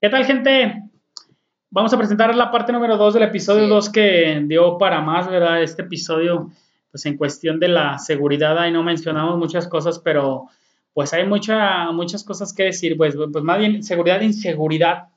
[0.00, 0.82] ¿Qué tal, gente?
[1.68, 5.62] Vamos a presentar la parte número 2 del episodio 2 que dio para más, ¿verdad?
[5.62, 6.50] Este episodio,
[6.90, 10.46] pues en cuestión de la seguridad, ahí no mencionamos muchas cosas, pero
[10.94, 15.08] pues hay mucha, muchas cosas que decir, pues, pues más bien seguridad e inseguridad.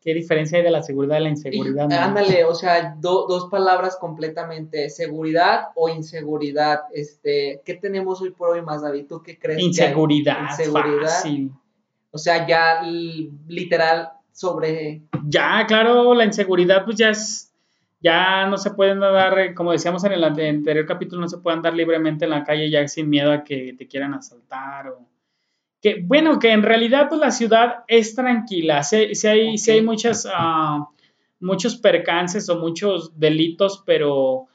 [0.00, 1.92] ¿Qué diferencia hay de la seguridad y la inseguridad?
[1.92, 6.82] ándale, o sea, dos palabras completamente, seguridad o inseguridad.
[6.94, 9.06] Este, ¿Qué tenemos hoy por hoy más, David?
[9.08, 9.60] ¿Tú qué crees?
[9.60, 10.50] Inseguridad.
[10.50, 11.24] Inseguridad.
[12.12, 15.02] O sea, ya literal sobre...
[15.26, 17.52] Ya, claro, la inseguridad pues ya es,
[18.00, 21.62] ya no se pueden dar, eh, como decíamos en el anterior capítulo, no se pueden
[21.62, 25.06] dar libremente en la calle ya sin miedo a que te quieran asaltar o...
[25.82, 29.80] Que, bueno, que en realidad pues la ciudad es tranquila, si, si hay, si hay
[29.80, 30.84] muchas, uh,
[31.40, 34.46] muchos percances o muchos delitos, pero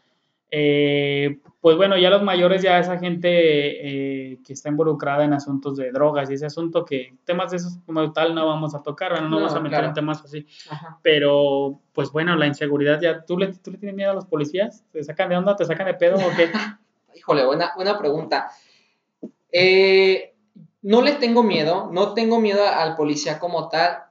[0.52, 5.76] eh, pues bueno, ya los mayores, ya esa gente eh, que está involucrada en asuntos
[5.76, 9.20] de drogas y ese asunto que temas de esos como tal no vamos a tocar,
[9.24, 10.46] no, vamos a meter en temas así.
[11.02, 14.84] Pero pues bueno, la inseguridad ya, ¿tú le, ¿tú le tienes miedo a los policías?
[14.92, 15.56] ¿Te sacan de onda?
[15.56, 16.52] ¿Te sacan de pedo o qué?
[17.16, 18.52] Híjole, buena, buena pregunta.
[19.52, 20.36] Eh,
[20.84, 24.04] no le tengo miedo, no tengo miedo al policía como tal,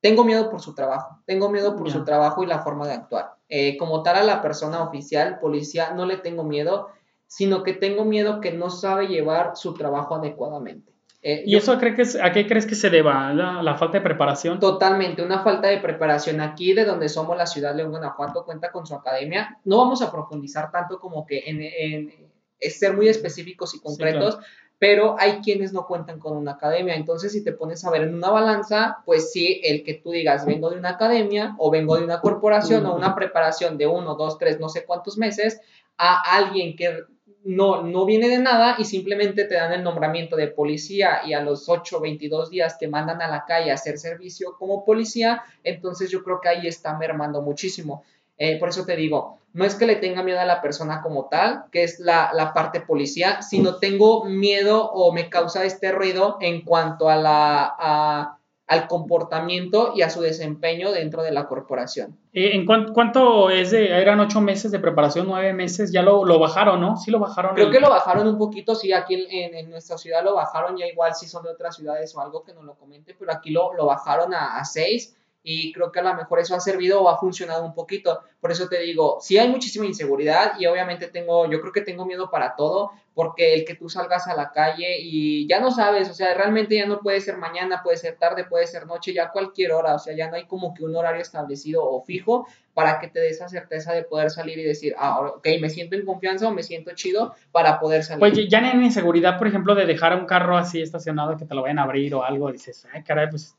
[0.00, 3.34] tengo miedo por su trabajo, tengo miedo por su trabajo y la forma de actuar.
[3.48, 6.90] Eh, como tal a la persona oficial, policía, no le tengo miedo,
[7.30, 10.92] sino que tengo miedo que no sabe llevar su trabajo adecuadamente.
[11.22, 13.32] Eh, ¿Y eso cree que a qué crees que se deba?
[13.32, 14.58] ¿La, ¿La, falta de preparación?
[14.58, 16.40] Totalmente, una falta de preparación.
[16.40, 19.60] Aquí de donde somos, la ciudad de Guanajuato, cuenta con su academia.
[19.64, 22.32] No vamos a profundizar tanto como que en, en,
[22.68, 24.40] ser muy específicos y concretos,
[24.80, 26.96] pero hay quienes no cuentan con una academia.
[26.96, 30.46] Entonces, si te pones a ver en una balanza, pues sí, el que tú digas,
[30.46, 34.36] vengo de una academia o vengo de una corporación o una preparación de uno, dos,
[34.36, 35.60] tres, no sé cuántos meses,
[35.96, 37.04] a alguien que
[37.44, 41.40] no, no viene de nada y simplemente te dan el nombramiento de policía y a
[41.40, 46.10] los 8, 22 días te mandan a la calle a hacer servicio como policía, entonces
[46.10, 48.04] yo creo que ahí está mermando muchísimo.
[48.36, 51.26] Eh, por eso te digo, no es que le tenga miedo a la persona como
[51.26, 56.62] tal, que es la, parte policía, sino tengo miedo o me causa este ruido en
[56.62, 58.38] cuanto a la,
[58.70, 62.16] al comportamiento y a su desempeño dentro de la corporación.
[62.32, 65.90] Eh, ¿En cuánto, es de, eran ocho meses de preparación, nueve meses?
[65.90, 66.96] Ya lo, bajaron, ¿no?
[66.96, 67.56] Sí lo bajaron.
[67.56, 71.16] Creo que lo bajaron un poquito, sí, aquí en, nuestra ciudad lo bajaron, ya igual
[71.16, 73.86] si son de otras ciudades o algo que no lo comente, pero aquí lo, lo
[73.86, 77.18] bajaron a, a seis y creo que a lo mejor eso ha servido o ha
[77.18, 78.20] funcionado un poquito.
[78.40, 82.04] Por eso te digo, sí hay muchísima inseguridad y obviamente tengo, yo creo que tengo
[82.04, 86.08] miedo para todo, porque el que tú salgas a la calle y ya no sabes,
[86.10, 89.30] o sea, realmente ya no puede ser mañana, puede ser tarde, puede ser noche, ya
[89.30, 92.98] cualquier hora, o sea, ya no hay como que un horario establecido o fijo para
[92.98, 96.04] que te dé esa certeza de poder salir y decir, ah, ok, me siento en
[96.04, 98.20] confianza o me siento chido para poder salir.
[98.20, 101.62] Pues ya hay inseguridad, por ejemplo, de dejar un carro así estacionado que te lo
[101.62, 103.56] vayan a abrir o algo, dices, ay, caray, pues...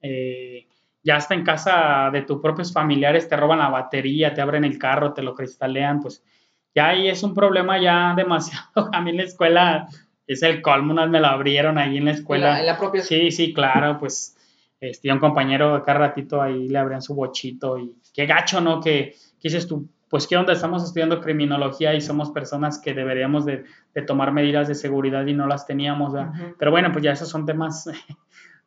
[0.00, 0.66] Eh,
[1.02, 4.78] ya hasta en casa de tus propios familiares te roban la batería, te abren el
[4.78, 6.22] carro, te lo cristalean, pues
[6.74, 8.90] ya ahí es un problema ya demasiado.
[8.92, 9.88] A mí en la escuela
[10.26, 12.60] es el colmo, me lo abrieron ahí en la escuela.
[12.60, 14.36] ¿En la, propia Sí, sí, claro, pues
[14.80, 18.80] este, un compañero cada ratito ahí le abrían su bochito y qué gacho, ¿no?
[18.80, 23.64] Que, dices tú, pues qué onda, estamos estudiando criminología y somos personas que deberíamos de,
[24.06, 26.14] tomar medidas de seguridad y no las teníamos,
[26.58, 27.88] Pero bueno, pues ya esos son temas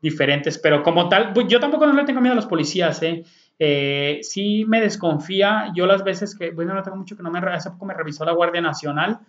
[0.02, 3.24] diferentes, pero como tal, pues, yo tampoco no le tengo miedo a los policías, ¿eh?
[3.60, 4.20] ¿eh?
[4.24, 7.72] sí me desconfía, yo las veces que, bueno, no tengo mucho que no me, hace
[7.72, 9.20] poco me revisó la Guardia Nacional,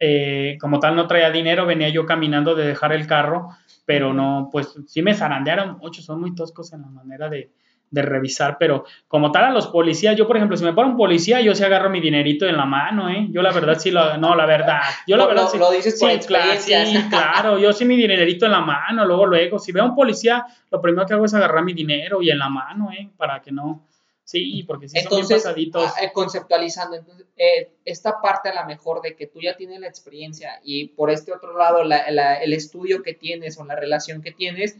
[0.00, 3.48] eh, como tal no traía dinero, venía yo caminando de dejar el carro,
[3.84, 7.50] pero no, pues sí me zarandearon mucho, son muy toscos en la manera de,
[7.90, 10.96] de revisar, pero como tal a los policías, yo por ejemplo, si me para un
[10.96, 13.28] policía, yo sí agarro mi dinerito en la mano, ¿eh?
[13.30, 15.58] Yo la verdad sí lo, no, la verdad, yo la verdad sí.
[15.58, 16.72] Lo dices por sí, claro, sí,
[17.10, 20.46] claro, yo sí mi dinerito en la mano, luego, luego, si veo a un policía,
[20.70, 23.08] lo primero que hago es agarrar mi dinero y en la mano, ¿eh?
[23.16, 23.86] Para que no,
[24.24, 25.92] sí, porque sí entonces, son bien pasaditos.
[25.96, 29.80] Ah, eh, conceptualizando, entonces, eh, esta parte a la mejor de que tú ya tienes
[29.80, 34.32] la experiencia y por este otro lado, el estudio que tienes o la relación que
[34.32, 34.76] tienes,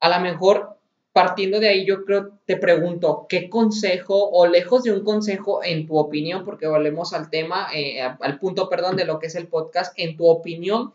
[0.00, 0.76] a lo mejor
[1.14, 5.86] partiendo de ahí, yo creo, te pregunto, ¿qué consejo o lejos de un consejo, en
[5.86, 9.46] tu opinión, porque volvemos al tema, eh, al punto, perdón, de lo que es el
[9.46, 10.92] podcast, en tu opinión,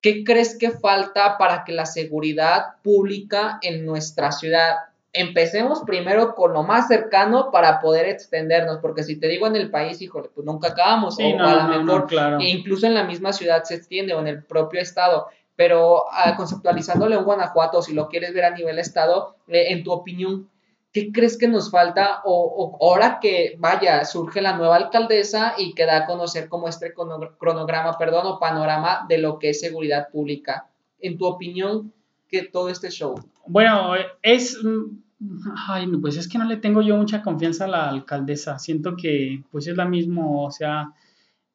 [0.00, 4.74] ¿qué crees que falta para que la seguridad pública en nuestra ciudad?
[5.12, 9.70] Empecemos primero con lo más cercano para poder extendernos, porque si te digo en el
[9.70, 12.40] país, híjole, pues nunca acabamos, o a lo mejor, claro.
[12.40, 15.28] incluso en la misma ciudad se extiende o en el propio estado
[15.60, 19.92] pero uh, conceptualizándole en Guanajuato, si lo quieres ver a nivel estado, eh, en tu
[19.92, 20.48] opinión,
[20.90, 22.22] ¿qué crees que nos falta?
[22.24, 26.94] O, ahora que, vaya, surge la nueva alcaldesa y que da a conocer como este
[26.94, 30.70] cronograma, perdón, o panorama de lo que es seguridad pública.
[30.98, 31.92] En tu opinión,
[32.26, 33.16] que todo este show?
[33.46, 33.92] Bueno,
[34.22, 34.58] es...
[35.68, 38.58] Ay, pues es que no le tengo yo mucha confianza a la alcaldesa.
[38.58, 40.94] Siento que pues es la mismo, o sea,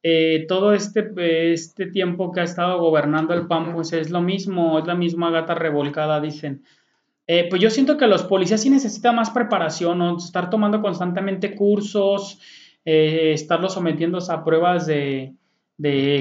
[0.08, 1.12] eh, todo este,
[1.52, 5.32] este tiempo que ha estado gobernando el PAN, pues es lo mismo, es la misma
[5.32, 6.64] gata revolcada, dicen.
[7.26, 10.16] Eh, pues yo siento que los policías sí necesitan más preparación, ¿no?
[10.16, 12.40] estar tomando constantemente cursos,
[12.86, 15.34] eh, estarlos sometiendo a pruebas de,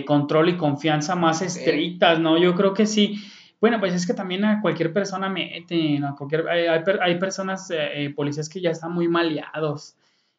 [0.06, 2.38] control y confianza más estrictas, ¿no?
[2.38, 3.16] Yo creo que sí.
[3.60, 8.48] Bueno, pues es que también a cualquier persona meten, a cualquier, hay, personas, eh, policías
[8.48, 9.94] que ya están muy maleados.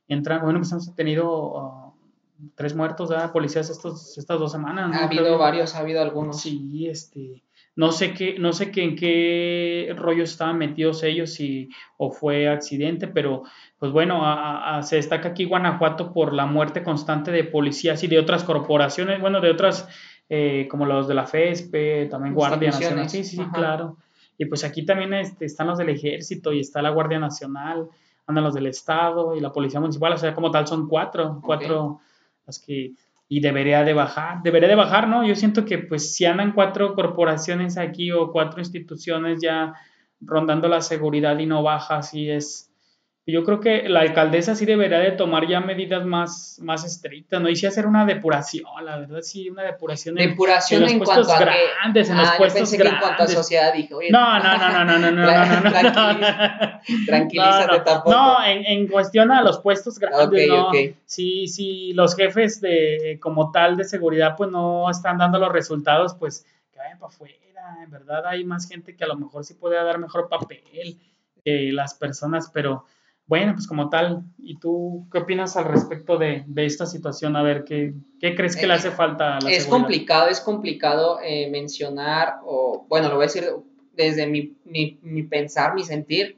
[0.08, 1.85] Entran, bueno, pues hemos tenido uh,
[2.56, 3.32] tres muertos, ¿verdad?
[3.32, 4.96] Policías estos, estas dos semanas.
[4.96, 6.42] Ha habido varios, ha habido algunos.
[6.42, 7.44] Sí, este,
[7.76, 12.48] no sé qué, no sé qué, en qué rollo estaban metidos ellos y, o fue
[12.48, 13.44] accidente, pero
[13.78, 14.24] pues bueno,
[14.82, 19.42] se destaca aquí Guanajuato por la muerte constante de policías y de otras corporaciones, bueno,
[19.42, 19.90] de otras
[20.30, 23.10] eh, como los de la FESP, también Guardia Nacional.
[23.10, 23.98] Sí, sí, claro.
[24.38, 27.90] Y pues aquí también este, están los del ejército y está la Guardia Nacional,
[28.26, 32.00] andan los del Estado y la Policía Municipal, o sea, como tal son cuatro, cuatro
[32.46, 32.94] las que
[33.28, 35.26] y debería de bajar, debería de bajar, ¿no?
[35.26, 39.74] Yo siento que pues si andan cuatro corporaciones aquí o cuatro instituciones ya
[40.22, 42.72] rondando la seguridad y no baja, así es,
[43.28, 47.50] yo creo que la alcaldesa sí debería de tomar ya medidas más, más estrictas, ¿no?
[47.50, 51.40] Y sí hacer una depuración, la verdad, sí, una depuración, en, depuración en, los puestos
[51.40, 52.94] grandes, en los ah, puestos grandes.
[52.94, 56.80] en cuanto a sociedad dije, oye, no, no, no, no, no, no, no, no, no,
[57.08, 58.12] tranquilízate tampoco.
[58.12, 60.70] No, en, en cuestión a los puestos grandes, ¿no?
[61.06, 66.14] Sí, sí, los jefes de, como tal de seguridad, pues no están dando los resultados,
[66.14, 67.36] pues que vayan para afuera,
[67.84, 71.00] en verdad hay más gente que a lo mejor sí puede dar mejor papel
[71.44, 72.86] que las personas, pero
[73.28, 77.36] bueno, pues como tal, ¿y tú qué opinas al respecto de, esta situación?
[77.36, 81.50] A ver, ¿qué, crees que le hace falta a la Es complicado, es complicado eh,
[81.50, 83.46] mencionar, o bueno, lo voy a decir
[83.94, 86.38] desde mi, mi, pensar, mi sentir.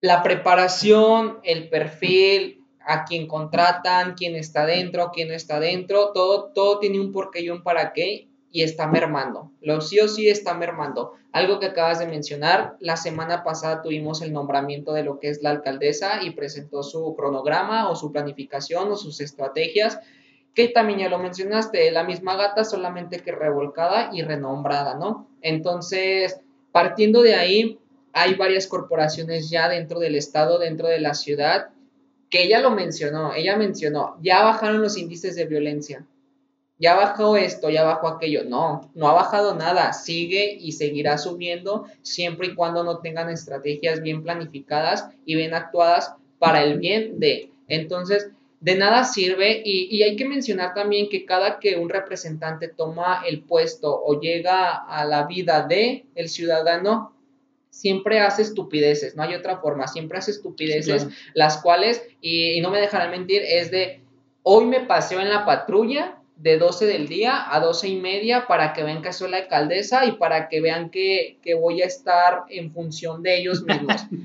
[0.00, 6.50] La preparación, el perfil, a quién contratan, quién está dentro, quién no está dentro, todo,
[6.52, 9.50] todo tiene un porqué y un para qué y está mermando.
[9.60, 11.14] Lo sí o sí está mermando.
[11.32, 15.42] Algo que acabas de mencionar, la semana pasada tuvimos el nombramiento de lo que es
[15.42, 19.98] la alcaldesa y presentó su cronograma o su planificación o sus estrategias,
[20.54, 25.26] que también ya lo mencionaste, la misma gata solamente que revolcada y renombrada, ¿no?
[25.40, 26.38] Entonces,
[26.72, 27.78] partiendo de ahí,
[28.12, 31.70] hay varias corporaciones ya dentro del estado, dentro de la ciudad,
[32.28, 36.06] que ella lo mencionó, ella mencionó, ya bajaron los índices de violencia,
[36.82, 38.42] ya bajó esto, ya bajó aquello.
[38.44, 44.02] No, no ha bajado nada, sigue y seguirá subiendo siempre y cuando no tengan estrategias
[44.02, 47.52] bien planificadas y bien actuadas para el bien de.
[47.68, 53.22] Entonces, de nada sirve y, hay que mencionar también que cada que un representante toma
[53.28, 57.14] el puesto o llega a la vida de el ciudadano,
[57.70, 62.70] siempre hace estupideces, no hay otra forma, siempre hace estupideces, las cuales, y, y no
[62.70, 64.02] me dejarán mentir, es de,
[64.42, 68.72] hoy me paseo en la patrulla de 12 del día a 12 y media para
[68.72, 72.72] que vean que soy la alcaldesa y para que vean que, voy a estar en
[72.72, 74.06] función de ellos mismos.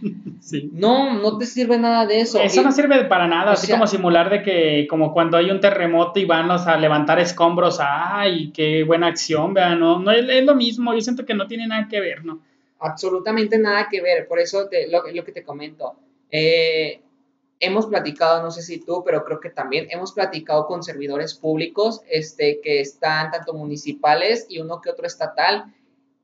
[0.71, 2.39] No, no te sirve nada de eso.
[2.39, 6.21] Eso no sirve para nada, así como simular de que como cuando hay un terremoto
[6.21, 10.93] y van a levantar escombros, ay, qué buena acción, vean, no, no es, lo mismo,
[10.93, 12.39] yo siento que no tiene nada que ver, ¿no?
[12.79, 15.95] Absolutamente nada que ver, por eso te, lo, lo que te comento.
[16.31, 17.01] Eh,
[17.59, 22.01] hemos platicado, no sé si tú, pero creo que también hemos platicado con servidores públicos
[22.09, 25.73] este, que están tanto municipales y uno que otro estatal,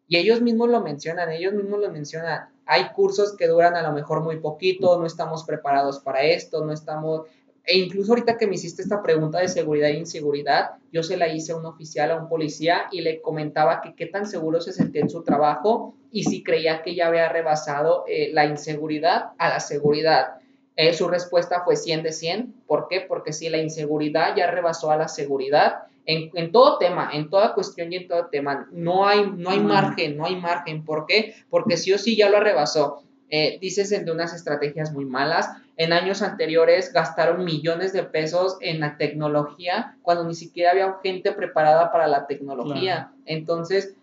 [0.08, 2.50] y ellos mismos lo mencionan, ellos mismos lo mencionan.
[2.66, 6.72] Hay cursos que duran a lo mejor muy poquito, no estamos preparados para esto, no
[6.72, 7.22] estamos...
[7.66, 11.30] E incluso ahorita que me hiciste esta pregunta de seguridad e inseguridad, yo se la
[11.30, 14.74] hice a un oficial, a un policía, y le comentaba que qué tan seguro se
[14.74, 19.48] sentía en su trabajo y si creía que ya había rebasado eh, la inseguridad a
[19.48, 20.43] la seguridad
[20.76, 22.54] eh, su respuesta fue 100 de 100.
[22.68, 23.02] ¿Por qué?
[23.02, 27.94] Porque si la inseguridad ya rebasó a la seguridad, en, todo tema, en toda cuestión
[27.94, 30.84] y en todo tema, no hay, no hay margen, no hay margen.
[30.84, 31.36] ¿Por qué?
[31.50, 33.04] Porque sí o sí ya lo rebasó.
[33.30, 35.50] Eh, dices de unas estrategias muy malas.
[35.78, 41.32] En años anteriores gastaron millones de pesos en la tecnología cuando ni siquiera había gente
[41.32, 43.12] preparada para la tecnología.
[43.26, 43.96] Entonces,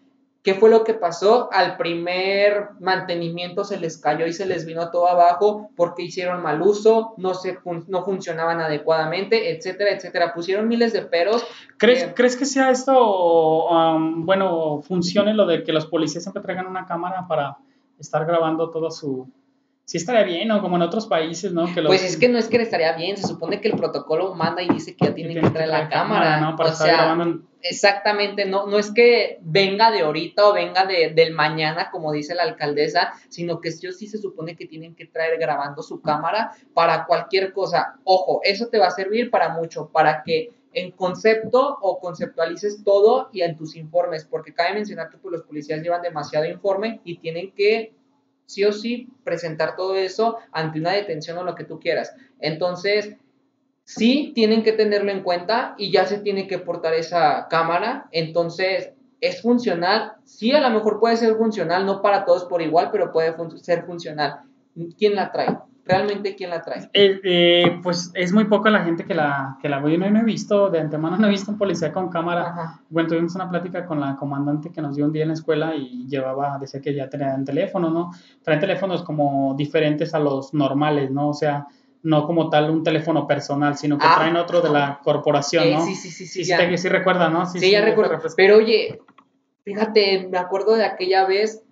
[0.42, 1.50] ¿Qué fue lo que pasó?
[1.52, 6.62] Al primer mantenimiento se les cayó y se les vino todo abajo porque hicieron mal
[6.62, 10.32] uso, no, se no funcionaban adecuadamente, etcétera, etcétera.
[10.32, 11.44] Pusieron miles de peros.
[11.76, 16.42] ¿Crees, que, ¿crees que sea esto, um, bueno, funcione lo de que los policías siempre
[16.42, 17.58] traigan una cámara para
[17.98, 19.28] estar grabando todo su,
[19.90, 20.60] sí estaría bien, ¿no?
[20.60, 21.66] Como en otros países, ¿no?
[21.74, 24.36] Que Pues es que no es que le estaría bien, se supone que el protocolo
[24.36, 26.54] manda y dice que ya tienen que traer la cámara, ¿no?
[26.54, 27.40] Para o sea, grabando...
[27.60, 32.36] exactamente, no, no es que venga de ahorita o venga de, del mañana, como dice
[32.36, 36.52] la alcaldesa, sino que sí sí se supone que tienen que traer grabando su cámara
[36.72, 37.96] para cualquier cosa.
[38.04, 43.28] Ojo, eso te va a servir para mucho, para que en concepto o conceptualices todo
[43.32, 47.18] y en tus informes, porque cabe mencionar que pues, los policías llevan demasiado informe y
[47.18, 47.92] tienen que
[48.50, 52.14] sí o sí presentar todo eso ante una detención o lo que tú quieras.
[52.40, 53.16] Entonces,
[53.84, 58.08] sí tienen que tenerlo en cuenta y ya se tiene que portar esa cámara.
[58.12, 60.14] Entonces, es funcional.
[60.24, 63.84] Sí, a lo mejor puede ser funcional, no para todos por igual, pero puede ser
[63.84, 64.40] funcional.
[64.98, 65.56] ¿Quién la trae?
[65.84, 66.88] ¿Realmente quién la trae?
[66.92, 69.96] Eh, eh, pues es muy poca la gente que la, que la ve.
[69.98, 72.80] no, he visto, de antemano no he visto un policía con cámara.
[72.88, 75.74] Bueno, tuvimos una plática con la comandante que nos dio un día en la escuela
[75.74, 78.10] y llevaba, decía que ya tenían teléfono, ¿no?
[78.42, 81.28] Traen teléfonos como diferentes a los normales, ¿no?
[81.30, 81.66] O sea,
[82.02, 84.14] no como tal un teléfono personal, sino que ah.
[84.16, 85.84] traen otro de la corporación, ¿no?
[85.84, 86.44] Sí, sí, sí, sí.
[86.44, 87.46] Sí, sí, sí recuerda, ¿no?
[87.46, 88.18] Sí, ya recuerdo.
[88.36, 89.00] Pero oye,
[89.64, 91.62] fíjate, me acuerdo de aquella vez,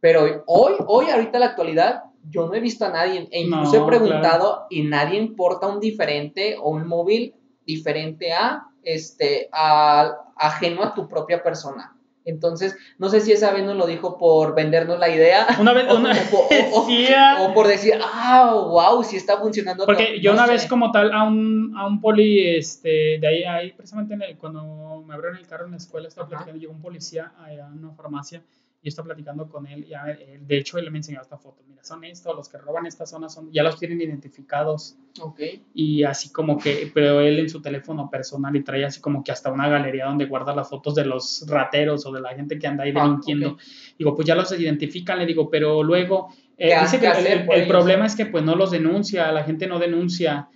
[0.00, 3.86] pero hoy, hoy, ahorita la actualidad, yo no he visto a nadie, e incluso he
[3.86, 10.94] preguntado y nadie importa un diferente o un móvil diferente a, este, a, ajeno a
[10.94, 11.92] tu propia persona.
[12.24, 15.46] Entonces, no sé si esa vez nos lo dijo por vendernos la idea.
[15.60, 16.12] Una vez, o, una
[17.40, 19.86] o, por decir, ah, wow, si está funcionando.
[19.86, 23.72] Porque yo una vez como tal a un, a un poli, este, de ahí, ahí
[23.72, 27.68] precisamente cuando me abrieron el carro en la escuela, estaba platicando, llegó un policía a
[27.72, 28.42] una farmacia
[28.86, 32.04] y está platicando con él, y de hecho él me enseñó esta foto, mira, son
[32.04, 34.96] estos, los que roban esta zona son, ya los tienen identificados.
[35.20, 35.40] Ok.
[35.74, 39.32] Y así como que, pero él en su teléfono personal y trae así como que
[39.32, 42.68] hasta una galería donde guarda las fotos de los rateros o de la gente que
[42.68, 43.56] anda ahí ah, delinquiendo.
[43.98, 46.28] Digo, pues ya los identifican, le digo, pero luego...
[46.56, 50.48] Eh, dice que el, problema es que pues no los denuncia, la gente no denuncia.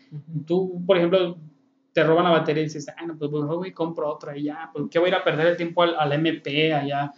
[0.47, 1.37] Tú, por ejemplo,
[1.93, 4.71] te roban la batería y dices, ah, no, pues voy y compro otra y ya,
[4.73, 7.13] pues qué voy a ir a perder el tiempo al, al MP allá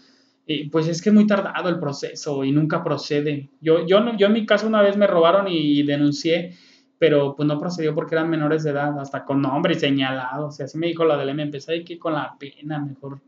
[0.70, 3.50] pues es que es muy tardado el proceso y nunca procede.
[3.60, 6.56] Yo, yo, yo en mi caso una vez me robaron y denuncié,
[6.98, 10.48] pero pues no procedió porque eran menores de edad, hasta con nombre y señalado.
[10.48, 13.20] O sea, así me dijo la del empecé que con la pena mejor.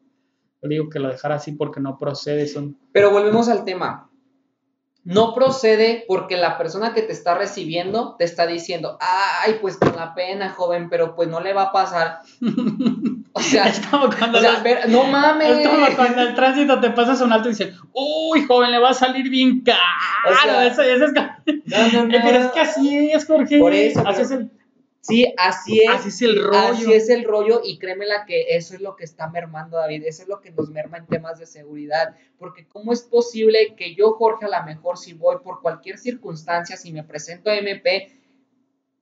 [0.62, 2.46] Yo digo que lo dejara así porque no procede.
[2.46, 2.76] Son...
[2.92, 4.10] Pero volvemos al tema
[5.04, 9.94] no procede porque la persona que te está recibiendo te está diciendo, ay, pues con
[9.94, 12.20] la pena, joven, pero pues no le va a pasar.
[13.36, 13.70] O sea,
[14.18, 14.40] cuando
[14.88, 15.58] no mames.
[15.58, 18.90] Es como cuando el tránsito te pasas un alto y dices, uy, joven, le va
[18.90, 19.80] a salir bien caro.
[20.62, 21.12] eso, eso es...
[21.12, 22.08] No, no, no.
[22.10, 23.58] Pero es que así es, Jorge.
[23.58, 24.06] Por eso.
[24.06, 24.50] Así es el
[25.06, 25.90] Sí, así es.
[25.90, 26.58] Así es el rollo.
[26.58, 30.22] Así es el rollo y créemela que eso es lo que está mermando David, eso
[30.22, 34.12] es lo que nos merma en temas de seguridad, porque cómo es posible que yo,
[34.12, 38.18] Jorge, a lo mejor si voy por cualquier circunstancia, si me presento a MP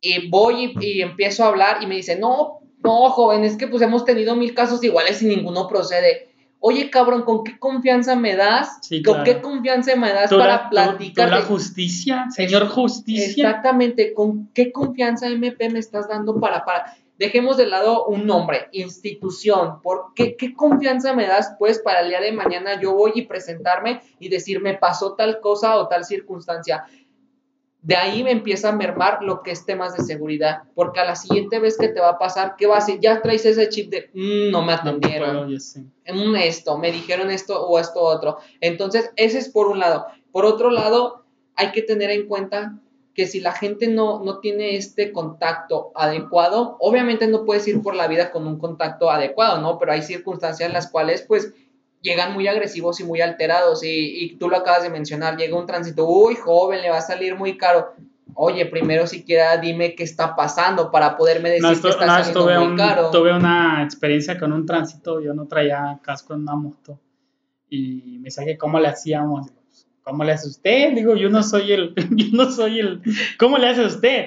[0.01, 3.83] y voy y, empiezo a hablar y me dice, no, no, joven, es que pues
[3.83, 8.81] hemos tenido mil casos iguales y ninguno procede oye cabrón, ¿con qué confianza me das?
[9.05, 11.29] ¿Con qué confianza me das para platicar?
[11.29, 13.49] la justicia, señor justicia.
[13.49, 18.69] Exactamente, ¿con qué confianza MP me estás dando para, para, dejemos de lado un nombre,
[18.71, 23.13] institución, ¿por qué, qué confianza me das pues para el día de mañana yo voy
[23.17, 26.85] y presentarme y decir me pasó tal cosa o tal circunstancia?
[27.83, 31.17] De ahí me empieza a mermar lo que es temas de seguridad, porque a la
[31.17, 33.01] siguiente vez que te va a pasar, ¿qué va a hacer?
[33.01, 37.79] Ya traes ese chip de, mm, no me atendieron, no esto, me dijeron esto o
[37.81, 38.39] esto otro.
[38.61, 40.07] Entonces, ese es por un lado.
[40.31, 41.25] Por otro lado,
[41.57, 42.79] hay que tener en cuenta
[43.15, 47.95] que si la gente no, no tiene este contacto adecuado, obviamente no puedes ir por
[47.95, 49.79] la vida con un contacto adecuado, ¿no?
[49.79, 51.53] Pero hay circunstancias en las cuales, pues,
[52.03, 55.67] llegan muy agresivos y muy alterados y, y, tú lo acabas de mencionar, llega un
[55.67, 57.95] tránsito, uy, joven, le va a salir muy caro.
[58.35, 62.77] Oye, primero siquiera dime qué está pasando para poderme decir que está saliendo muy un,
[62.77, 63.11] caro.
[63.11, 66.99] Tuve una experiencia con un tránsito, yo no traía casco en una moto
[67.69, 69.49] y me saqué cómo le hacíamos.
[70.03, 70.95] ¿Cómo le hace usted?
[70.95, 73.03] Digo, yo no soy el, yo no soy el,
[73.39, 74.27] ¿cómo le hace usted?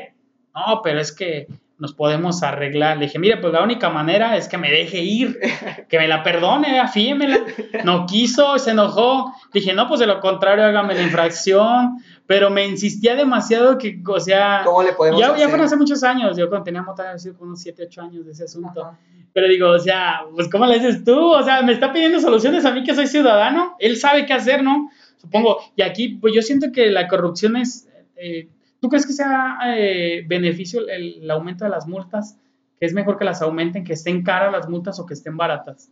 [0.55, 2.97] No, pero es que nos podemos arreglar.
[2.97, 5.39] Le dije, mire, pues la única manera es que me deje ir,
[5.89, 7.39] que me la perdone, afíemela.
[7.83, 9.33] No quiso, se enojó.
[9.53, 11.97] Dije, no, pues de lo contrario, hágame la infracción.
[12.27, 14.61] Pero me insistía demasiado que, o sea.
[14.63, 16.37] ¿Cómo le podemos ya, ya fueron hace muchos años.
[16.37, 17.03] Yo cuando tenía moto,
[17.39, 18.97] unos 7, 8 años de ese asunto.
[19.33, 21.33] Pero digo, o sea, pues ¿cómo le dices tú?
[21.33, 23.75] O sea, me está pidiendo soluciones a mí que soy ciudadano.
[23.79, 24.89] Él sabe qué hacer, ¿no?
[25.17, 25.59] Supongo.
[25.75, 27.87] Y aquí, pues yo siento que la corrupción es.
[28.15, 28.47] Eh,
[28.79, 32.37] ¿Tú crees que sea eh, beneficio el, aumento de las multas?
[32.79, 35.89] ¿Que es mejor que las aumenten, que estén caras las multas o que estén baratas?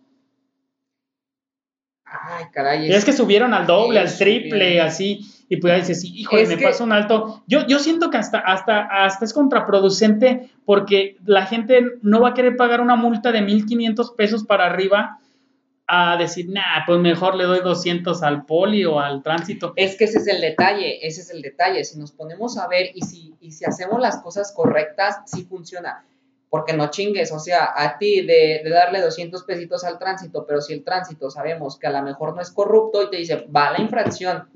[2.06, 2.92] Ay, caray.
[2.92, 5.22] Es, que subieron al doble, al triple, así.
[5.50, 7.44] y pues ya dices, sí, híjole, Es me que- paso un alto.
[7.48, 12.34] Yo, yo siento que hasta, hasta, hasta es contraproducente porque la gente no va a
[12.34, 15.20] querer pagar una multa de 1.500 pesos para arriba
[15.96, 19.74] a decir, nah, pues mejor le doy 200 al poli o al tránsito.
[19.76, 21.84] Es que ese es el detalle, ese es el detalle.
[21.84, 26.06] Si nos ponemos a ver y si, y si hacemos las cosas correctas, sí funciona.
[26.50, 30.62] Porque no chingues, o sea, a ti de, de darle 200 pesitos al tránsito, pero
[30.62, 33.72] si el tránsito sabemos que a lo mejor no es corrupto y te dice, va
[33.72, 34.50] la infracción,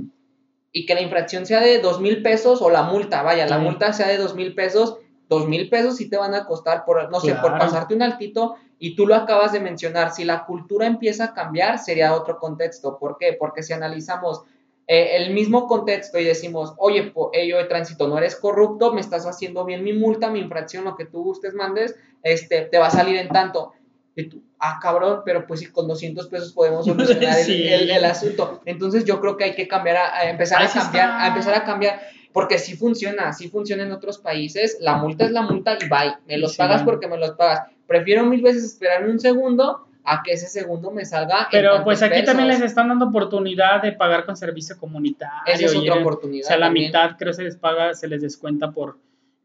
[0.72, 3.94] y que la infracción sea de dos mil pesos o la multa, vaya, la multa
[3.94, 7.20] sea de dos mil pesos, dos mil pesos sí te van a costar por, no
[7.20, 7.58] sé, por Claro.
[7.58, 11.80] pasarte un altito y tú lo acabas de mencionar, si la cultura empieza a cambiar
[11.80, 13.34] sería otro contexto, ¿por qué?
[13.40, 14.44] Porque si analizamos
[14.88, 17.12] eh, el mismo contexto y decimos, oye,
[17.48, 20.96] yo de tránsito no eres corrupto, me estás haciendo bien mi multa, mi infracción, lo
[20.96, 23.74] que tú gustes, mandes, este, te va a salir en tanto.
[24.16, 27.68] Y tú, ah, cabrón, pero pues si con 200 pesos podemos solucionar el- Sí.
[27.68, 28.62] el, el asunto.
[28.66, 31.24] Entonces yo creo que hay que cambiar, a, a empezar Ahí a cambiar, está.
[31.24, 32.00] a empezar a cambiar,
[32.32, 36.16] porque sí funciona, sí funciona en otros países, la multa es la multa y bye,
[36.28, 36.58] me los Sí.
[36.60, 37.68] pagas porque me los pagas.
[37.88, 41.48] Prefiero mil veces esperarme un segundo a que ese segundo me salga.
[41.52, 45.34] Pero pues aquí también les están dando oportunidad de pagar con servicio comunitario.
[45.46, 46.46] Esa es otra oportunidad.
[46.46, 46.88] O sea, la también.
[46.88, 49.00] mitad creo se les paga, se les descuenta por,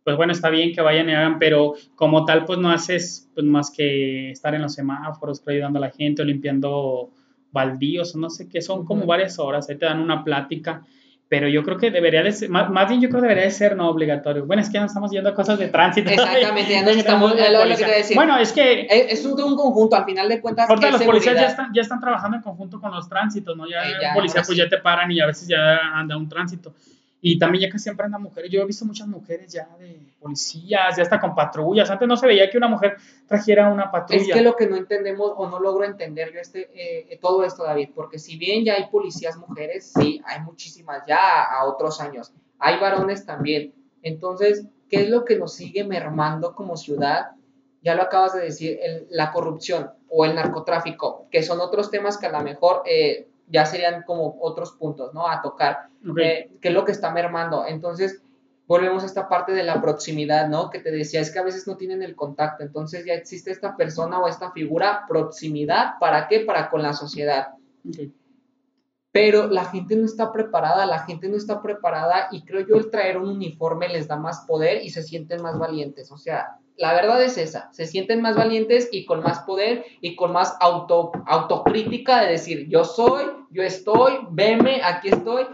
[0.04, 3.44] pues bueno, está bien que vayan y hagan, pero como tal, pues no haces pues
[3.44, 7.10] más que estar en los semáforos, creo, ayudando a la gente o limpiando
[7.50, 9.08] baldíos o no sé qué, son como Ujú.
[9.08, 10.82] varias horas, ahí te dan una plática,
[11.32, 13.50] pero yo creo que debería de ser, más, más bien yo creo que debería de
[13.50, 14.44] ser no obligatorio.
[14.44, 16.10] Bueno, es que ya no estamos yendo a cosas de tránsito.
[16.10, 18.14] Exactamente, ya nos estamos- es lo que te iba a decir.
[18.14, 20.68] Bueno, es que Es, es un, un conjunto, al final de cuentas.
[20.68, 23.66] Ahorita los policías ya están, ya están trabajando en conjunto con los tránsitos, ¿no?
[23.66, 24.62] Ya Eh, ya, policía pues sí.
[24.62, 26.74] ya te paran y a veces ya anda un tránsito.
[27.24, 28.50] Y también ya casi siempre andan mujeres.
[28.50, 31.88] Yo he visto muchas mujeres ya de policías, ya hasta con patrullas.
[31.88, 32.96] Antes no se veía que una mujer
[33.28, 34.20] trajera una patrulla.
[34.20, 37.62] Es que lo que no entendemos o no logro entender yo este, eh, todo esto,
[37.62, 42.32] David, porque si bien ya hay policías mujeres, sí, hay muchísimas ya a otros años.
[42.58, 43.72] Hay varones también.
[44.02, 47.30] Entonces, ¿qué es lo que nos sigue mermando como ciudad?
[47.82, 52.18] Ya lo acabas de decir, el- la corrupción o el narcotráfico, que son otros temas
[52.18, 55.28] que a lo mejor eh, ya serían como otros puntos, ¿no?
[55.28, 55.88] A tocar.
[56.08, 56.18] Ok.
[56.18, 57.66] eh, qué es lo que está mermando.
[57.66, 58.22] Entonces,
[58.66, 60.70] volvemos a esta parte de la proximidad, ¿no?
[60.70, 62.62] Que te decía, es que a veces no tienen el contacto.
[62.62, 66.40] Entonces ya existe esta persona o esta figura, proximidad, ¿para qué?
[66.40, 67.48] Para con la sociedad.
[69.12, 72.90] Pero la gente no está preparada, la gente no está preparada y creo yo el
[72.90, 76.10] traer un uniforme les da más poder y se sienten más valientes.
[76.10, 80.16] O sea, la verdad es esa, se sienten más valientes y con más poder y
[80.16, 85.44] con más auto, autocrítica de decir, yo soy, yo estoy, veme, aquí estoy.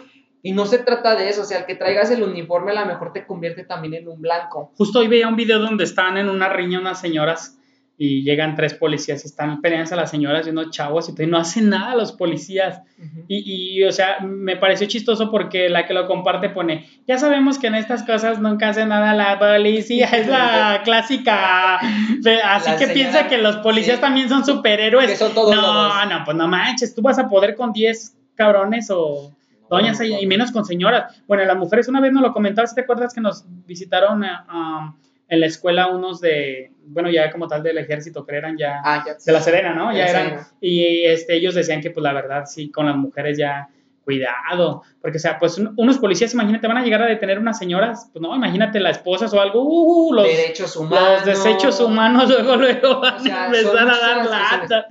[0.41, 2.87] Y no se trata de eso, o sea, el que traigas el uniforme a lo
[2.87, 4.71] mejor te convierte también en un blanco.
[4.77, 7.58] Justo hoy veía un video donde están en una riña unas señoras
[8.01, 11.37] y llegan tres policías y están peleándose a las señoras y unos chavos y no
[11.37, 12.81] hacen nada los policías.
[13.27, 17.59] Y, y, o sea, me pareció chistoso porque la que lo comparte pone, ya sabemos
[17.59, 21.91] que en estas cosas nunca hace nada la policía, es la clásica, así
[22.25, 24.01] La que señora- piensa que los policías sí.
[24.01, 25.11] también son superhéroes.
[25.11, 25.95] Que son todos no, lobos.
[26.09, 29.35] no, pues no manches, tú vas a poder con 10 cabrones o
[29.69, 31.21] doñas y menos con señoras.
[31.27, 34.95] Bueno, las mujeres una vez nos lo comentaste, ¿te acuerdas que nos visitaron eh, um,
[35.29, 39.05] en la escuela unos de, bueno, ya como tal del ejército, que eran ya Ah,
[39.07, 39.15] ya.
[39.25, 39.93] de la Serena, ¿no?
[39.93, 40.49] Ya eran, Serena.
[40.61, 43.69] y este, ellos decían que pues la verdad sí, con las mujeres ya
[44.05, 47.59] cuidado, porque o sea, pues un- unos policías, imagínate, van a llegar a detener unas
[47.59, 51.09] señoras, pues no, imagínate las esposas o algo, uh, los, derechos humanos.
[51.11, 54.87] los desechos humanos luego, luego van sea, a empezar a dar lata.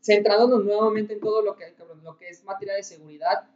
[0.00, 3.46] centrándonos nuevamente en todo lo que, lo que es materia de seguridad,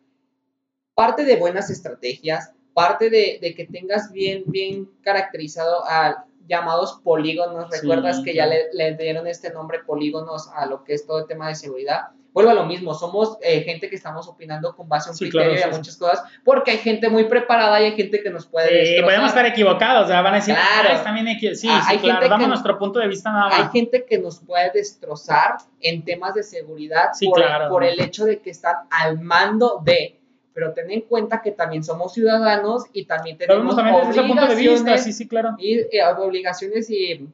[0.97, 7.69] parte de buenas estrategias, parte de, de que tengas bien, bien caracterizado a llamados polígonos,
[7.73, 11.21] Sí, recuerdas que ya le, le dieron este nombre polígonos a lo que es todo
[11.21, 12.09] el tema de seguridad.
[12.35, 15.25] Vuelvo a lo mismo, somos eh, gente que estamos opinando con base a un Sí,
[15.31, 15.79] criterio claro, y a sí, sí.
[15.79, 19.05] muchas cosas, porque hay gente muy preparada y hay gente que nos puede Sí, destrozar.
[19.07, 21.03] podemos estar equivocados, o sea, van a decir, Claro.
[21.07, 21.55] ah, bien equi-".
[21.55, 23.73] Sí, Ah, sí, hay claro, gente damos que- nuestro punto de vista nada Hay más.
[23.73, 28.41] gente que nos puede destrozar en temas de seguridad Sí, por, por el hecho de
[28.41, 30.21] que están al mando de.
[30.57, 34.55] Pero ten en cuenta que también somos ciudadanos y también tenemos también ese punto de
[34.55, 35.51] vista, obligaciones sí, sí, claro.
[35.59, 37.29] y eh, obligaciones y,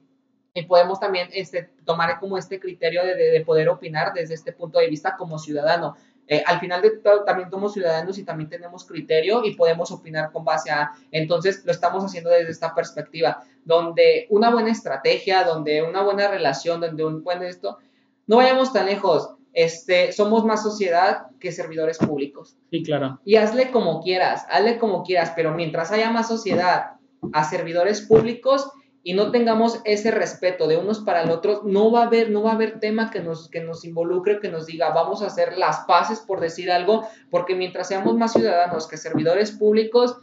[0.53, 4.51] y podemos también este, tomar como este criterio de, de- de poder opinar desde este
[4.53, 5.97] punto de vista como ciudadano.
[6.27, 10.33] Eh, al final de todo, también somos ciudadanos y también tenemos criterio y podemos opinar
[10.33, 10.91] con base a...
[11.13, 16.81] Entonces, lo estamos haciendo desde esta perspectiva, donde una buena estrategia, donde una buena relación,
[16.81, 17.79] donde un buen esto,
[18.27, 19.35] no vayamos tan lejos.
[19.53, 22.57] Este, somos más sociedad que servidores públicos.
[22.71, 23.21] Sí, claro.
[23.25, 26.93] Y hazle como quieras, hazle como quieras, pero mientras haya más sociedad
[27.33, 28.71] a servidores públicos,
[29.05, 32.43] y no tengamos ese respeto de unos para el otro, no va a haber, no
[32.43, 35.59] va a haber tema que nos, que nos involucre, que nos diga, vamos a hacer
[35.59, 40.19] las paces por decir algo, porque mientras seamos más ciudadanos que servidores públicos,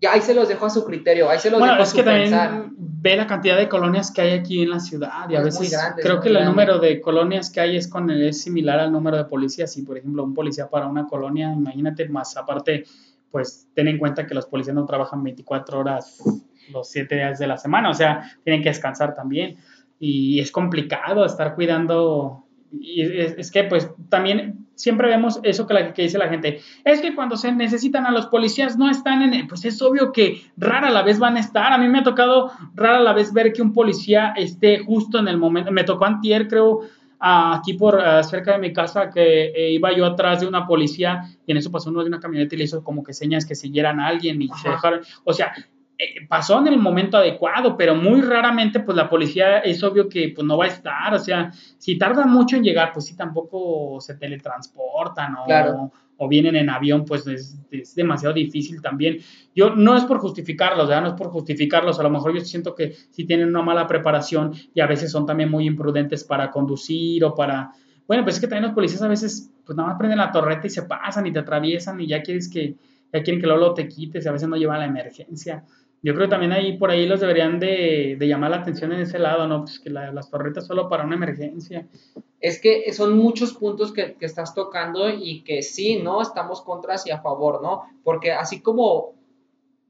[0.00, 1.90] ya ahí se los dejo a su criterio, ahí se los bueno, dejo es a
[1.90, 2.50] su que pensar.
[2.50, 5.44] también ve la cantidad de colonias que hay aquí en la ciudad y a Es
[5.44, 6.50] veces grande, es creo que el grande.
[6.50, 9.72] número de colonias que hay es con es similar al número de policías.
[9.72, 12.84] Si por ejemplo un policía para una colonia, imagínate más aparte,
[13.30, 16.22] pues ten en cuenta que los policías no trabajan 24 horas
[16.72, 19.56] los 7 días de la semana, o sea, tienen que descansar también
[19.98, 25.74] y es complicado estar cuidando y es, es que pues también siempre vemos eso que,
[25.74, 29.22] la, que dice la gente, es que cuando se necesitan a los policías no están
[29.22, 31.98] en, el- pues es obvio que rara la vez van a estar, a mí me
[31.98, 35.84] ha tocado rara la vez ver que un policía esté justo en el momento, me
[35.84, 36.80] tocó antier creo
[37.20, 41.50] aquí por cerca de mi casa que eh, iba yo atrás de una policía y
[41.50, 43.98] en eso pasó uno de una camioneta y le hizo como que señas que siguieran
[43.98, 45.52] a alguien y se dejaron, o sea,
[46.28, 50.46] pasó en el momento adecuado, pero muy raramente pues la policía es obvio que pues
[50.46, 54.14] no va a estar, o sea, si tarda mucho en llegar, pues sí tampoco se
[54.14, 55.90] teletransportan o, Claro.
[56.16, 59.18] o vienen en avión, pues es, es demasiado difícil también.
[59.54, 61.02] Yo no es por justificarlos, ¿verdad?
[61.02, 64.52] No es por justificarlos, a lo mejor yo siento que sí tienen una mala preparación
[64.74, 67.72] y a veces son también muy imprudentes para conducir o para...
[68.06, 70.66] Bueno, pues es que también los policías a veces pues nada más prenden la torreta
[70.66, 72.76] y se pasan y te atraviesan y ya quieres que,
[73.12, 75.64] ya quieren que luego te quites y a veces no llevan la emergencia.
[76.00, 79.00] Yo creo que también ahí por ahí los deberían de, de llamar la atención en
[79.00, 79.60] ese lado, ¿no?
[79.62, 81.88] Pues que la- las torretas solo para una emergencia.
[82.40, 86.22] Es que son muchos puntos que, que estás tocando y que sí, ¿no?
[86.22, 87.82] Estamos contras y a favor, ¿no?
[88.04, 89.17] Porque así como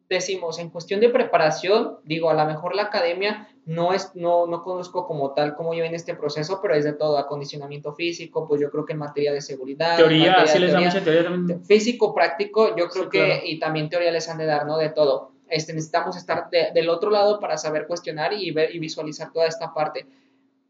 [0.08, 4.62] decimos, en cuestión de preparación, digo, a lo mejor la academia no es, no, no
[4.62, 8.70] conozco como tal cómo lleven este proceso, pero es de todo, acondicionamiento físico, pues yo
[8.70, 9.96] creo que en materia de seguridad.
[9.96, 11.64] Teoría, sí les da teoría, mucha teoría también.
[11.64, 13.40] físico, práctico, yo creo Sí, que, claro.
[13.44, 14.78] y también teoría les han de dar, ¿no?
[14.78, 15.32] De todo.
[15.50, 19.46] Este, necesitamos estar de- del otro lado para saber cuestionar y ver y visualizar toda
[19.46, 20.06] esta parte.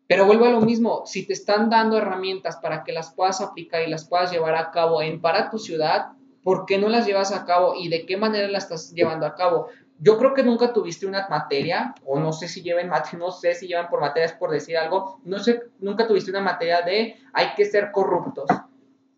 [0.09, 3.83] Pero vuelvo a lo mismo, si te están dando herramientas para que las puedas aplicar
[3.87, 7.33] y las puedas llevar a cabo en para tu ciudad, ¿por qué no las llevas
[7.33, 9.69] a cabo y de qué manera las estás llevando a cabo?
[9.99, 13.67] Yo creo que nunca tuviste una materia, o no sé si lleven no sé si
[13.67, 17.65] llevan por materias por decir algo, no sé, nunca tuviste una materia de hay que
[17.65, 18.49] ser corruptos.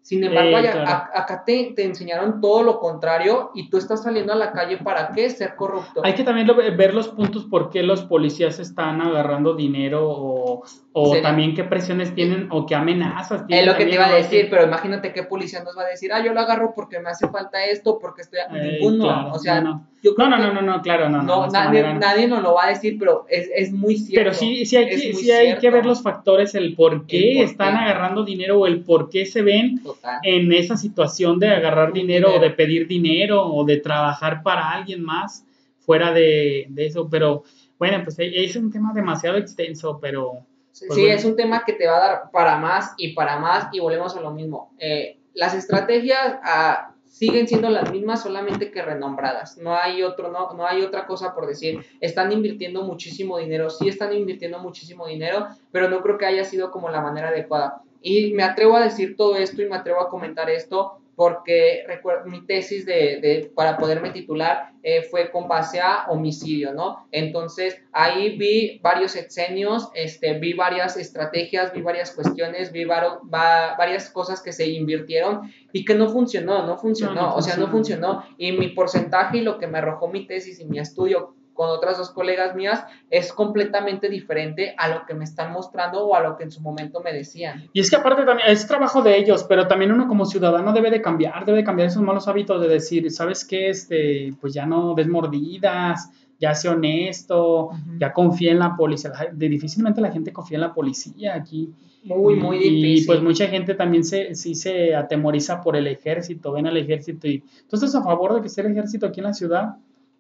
[0.03, 0.89] Sin embargo, Eh, claro.
[0.89, 4.79] a- acá te, te enseñaron todo lo contrario y tú estás saliendo a la calle
[4.79, 6.01] para qué ser corrupto.
[6.03, 10.63] Hay que también lo- ver los puntos por qué los policías están agarrando dinero o,
[10.93, 11.23] o Sí.
[11.23, 13.67] también qué presiones tienen o qué amenazas Es tienen.
[13.67, 16.25] lo que te iba a decir, pero imagínate qué policía nos va a decir, ah,
[16.25, 18.41] yo lo agarro porque me hace falta esto, porque estoy...
[18.41, 19.87] Eh, Ninguno, claro, o sea, no, no.
[20.03, 21.23] yo creo No, no, que no, no, no, claro, no.
[21.23, 24.19] no, nadie, nadie nos lo va a decir, pero es, es muy cierto.
[24.31, 27.33] Pero sí, sí hay, es que, sí hay que ver los factores, el por qué
[27.33, 27.85] El por están qué.
[27.85, 30.19] agarrando dinero o el por qué se ven Total.
[30.23, 35.03] en esa situación de agarrar dinero, o de pedir dinero o de trabajar para alguien
[35.03, 35.45] más
[35.79, 37.09] fuera de, de eso.
[37.11, 37.43] Pero
[37.79, 41.17] bueno, pues e- es un tema demasiado extenso, pero Sí, Pues sí, bueno.
[41.17, 44.17] es un tema que te va a dar para más y para más y volvemos
[44.17, 44.73] a lo mismo.
[44.79, 49.59] Eh, las estrategias ah, siguen siendo las mismas, solamente que renombradas.
[49.59, 51.81] No hay otro, no, no hay otra cosa por decir.
[52.01, 56.71] Están invirtiendo muchísimo dinero, sí están invirtiendo muchísimo dinero, pero no creo que haya sido
[56.71, 57.83] como la manera adecuada.
[58.03, 61.85] Y me atrevo a decir todo esto y me atrevo a comentar esto porque
[62.25, 67.07] mi tesis de, de- para poderme titular eh, fue con base a homicidio, ¿no?
[67.13, 73.75] Entonces ahí vi varios exenios, este, vi varias estrategias, vi varias cuestiones, vi varo- va-
[73.77, 77.57] varias cosas que se invirtieron y que no funcionó, no funcionó, No, no o sea,
[77.57, 78.21] no funcionó.
[78.23, 78.35] funcionó.
[78.39, 81.99] Y mi porcentaje y lo que me arrojó mi tesis y mi estudio con otras
[81.99, 86.37] dos colegas mías es completamente diferente a lo que me están mostrando o a lo
[86.37, 87.69] que en su momento me decían.
[87.73, 90.91] Y es que aparte también es trabajo de ellos, pero también uno como ciudadano debe
[90.91, 93.69] de cambiar, debe de cambiar esos malos hábitos de decir, ¿sabes qué?
[93.71, 99.13] Este, pues ya no des mordidas, ya sé honesto, ya confía en la policía.
[99.33, 101.71] De- difícilmente la gente confía en la policía aquí.
[102.05, 103.03] Muy, muy Y- difícil.
[103.03, 107.29] Y pues mucha gente también se, sí se atemoriza por el ejército, ven al ejército
[107.29, 107.41] y...
[107.69, 109.75] ¿Tú estás a favor de que sea el ejército aquí en la ciudad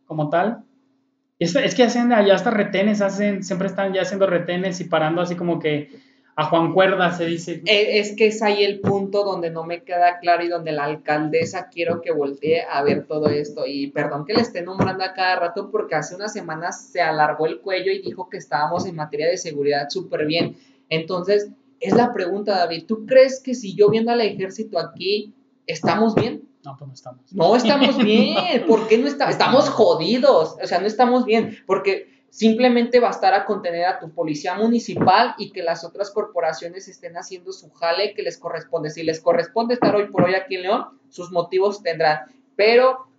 [0.05, 0.63] como tal?
[1.41, 5.37] Es, que hacen allá hasta retenes, hacen, siempre están ya haciendo retenes y parando así
[5.37, 5.89] como que
[6.37, 7.63] a Juan Cuerda se dice.
[7.65, 10.85] Eh, Es que es ahí el punto donde no me queda claro y donde la
[10.85, 13.65] alcaldesa quiero que voltee a ver todo esto.
[13.67, 17.47] Y perdón que le esté nombrando a cada rato porque hace unas semanas se alargó
[17.47, 20.59] el cuello y dijo que estábamos en materia de seguridad súper bien.
[20.91, 21.49] Entonces,
[21.81, 22.85] es la pregunta, David.
[22.87, 25.33] ¿Tú crees que si yo viendo al ejército aquí,
[25.67, 26.50] estamos bien?
[26.65, 27.33] No, pues no estamos.
[27.33, 28.67] No estamos bien.
[28.67, 29.33] ¿Por qué no estamos?
[29.33, 30.57] Estamos jodidos.
[30.63, 31.59] O sea, no estamos bien.
[31.67, 37.17] Porque simplemente bastará a contener a tu policía municipal y que las otras corporaciones estén
[37.17, 38.91] haciendo su jale que les corresponde.
[38.91, 42.21] Si les corresponde estar hoy por hoy aquí en León, sus motivos tendrán.
[42.57, 43.11] Pero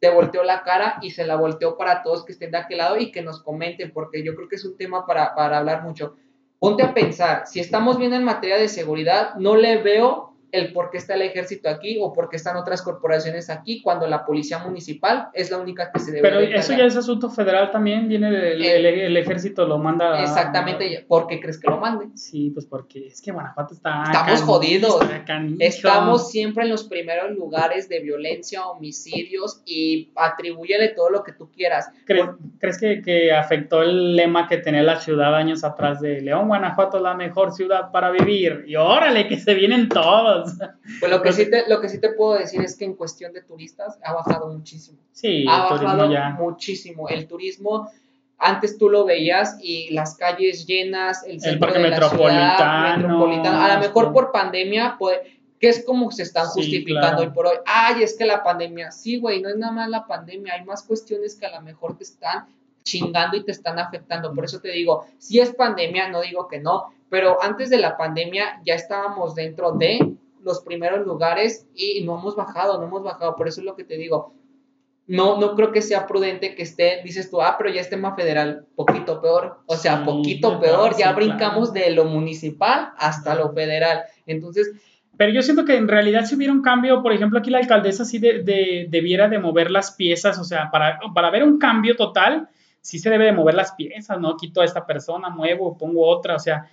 [0.00, 2.96] te volteó la cara y se la volteó para todos que estén de aquel lado
[2.96, 6.16] y que nos comenten, porque yo creo que es un tema para, para hablar mucho.
[6.58, 10.90] Ponte a pensar, si estamos bien en materia de seguridad, no le veo el por
[10.90, 14.58] qué está el ejército aquí o por qué están otras corporaciones aquí cuando la policía
[14.58, 18.30] municipal es la única que se debe Pero eso ya es asunto federal también, viene
[18.30, 20.22] del Eh, el, ejército, lo manda.
[20.22, 22.16] Exactamente, ¿por qué crees que lo manden?
[22.16, 24.04] Sí, pues porque es que Guanajuato está.
[24.04, 25.00] Estamos jodidos.
[25.02, 25.40] está.
[25.58, 31.50] Estamos siempre en los primeros lugares de violencia, homicidios y atribúyele todo lo que tú
[31.50, 31.90] quieras.
[32.04, 36.48] ¿Crees, crees que, que afectó el lema que tenía la ciudad años atrás de León,
[36.48, 38.64] Guanajuato es la mejor ciudad para vivir?
[38.66, 40.39] Y órale, que se vienen todos.
[41.00, 43.32] Pues lo que, sí te, lo que sí te puedo decir es que en cuestión
[43.32, 44.98] de turistas ha bajado muchísimo.
[45.12, 46.30] Sí, ha el bajado ya.
[46.30, 47.08] muchísimo.
[47.08, 47.90] El turismo,
[48.38, 52.96] antes tú lo veías y las calles llenas, el centro parque de la ciudad, metropolitano,
[52.98, 53.60] metropolitano.
[53.62, 54.10] A lo mejor sí.
[54.12, 55.18] por pandemia, pues,
[55.58, 57.20] que es como se están Sí, justificando claro.
[57.22, 57.56] hoy por hoy.
[57.66, 60.82] Ay, es que la pandemia, sí, güey, no es nada más la pandemia, hay más
[60.82, 62.46] cuestiones que a lo mejor te están
[62.82, 64.34] chingando y te están afectando.
[64.34, 67.96] Por eso te digo, si es pandemia, no digo que no, pero antes de la
[67.98, 70.09] pandemia ya estábamos dentro de
[70.42, 73.36] los primeros lugares y no hemos bajado, no hemos bajado.
[73.36, 74.34] Por eso es lo que te digo.
[75.06, 78.14] No, no creo que sea prudente que esté, dices tú, ah, pero ya es tema
[78.14, 79.58] federal, poquito peor.
[79.66, 81.86] O sea, Sí, poquito peor, ya sí, brincamos claro.
[81.86, 84.02] de lo municipal hasta lo federal.
[84.26, 84.70] Entonces,
[85.16, 88.04] Pero yo siento que en realidad si hubiera un cambio, por ejemplo, aquí la alcaldesa
[88.04, 91.96] sí de, de- debiera de mover las piezas, o sea, para, para ver un cambio
[91.96, 92.48] total,
[92.80, 94.36] sí se debe de mover las piezas, ¿no?
[94.36, 96.70] Quito a esta persona, muevo, pongo otra, o sea,